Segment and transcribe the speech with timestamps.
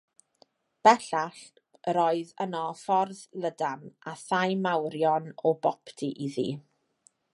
[0.87, 1.41] Bellach,
[1.91, 6.49] yr oedd yno ffordd lydan, a thai mawrion o boptu iddi.